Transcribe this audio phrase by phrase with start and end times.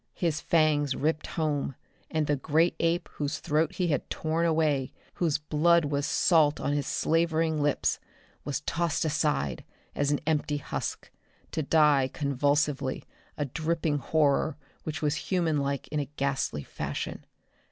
[0.15, 1.75] His fangs ripped home
[2.09, 6.73] and the great ape whose throat he had torn away, whose blood was salt on
[6.73, 7.99] his slavering lips,
[8.43, 11.11] was tossed aside as an empty husk,
[11.51, 13.03] to die convulsively,
[13.37, 17.23] a dripping horror which was humanlike in a ghastly fashion.